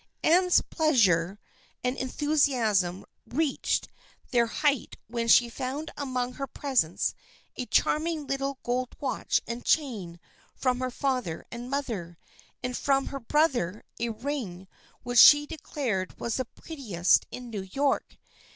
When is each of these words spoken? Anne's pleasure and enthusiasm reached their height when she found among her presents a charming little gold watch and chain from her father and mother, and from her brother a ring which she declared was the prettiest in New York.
Anne's 0.23 0.61
pleasure 0.63 1.37
and 1.83 1.95
enthusiasm 1.95 3.05
reached 3.27 3.87
their 4.31 4.47
height 4.47 4.97
when 5.05 5.27
she 5.27 5.47
found 5.47 5.91
among 5.95 6.33
her 6.33 6.47
presents 6.47 7.13
a 7.55 7.67
charming 7.67 8.25
little 8.25 8.57
gold 8.63 8.95
watch 8.99 9.39
and 9.45 9.63
chain 9.63 10.19
from 10.55 10.79
her 10.79 10.89
father 10.89 11.45
and 11.51 11.69
mother, 11.69 12.17
and 12.63 12.75
from 12.75 13.09
her 13.13 13.19
brother 13.19 13.83
a 13.99 14.09
ring 14.09 14.67
which 15.03 15.19
she 15.19 15.45
declared 15.45 16.19
was 16.19 16.37
the 16.37 16.45
prettiest 16.45 17.27
in 17.29 17.51
New 17.51 17.61
York. 17.71 18.17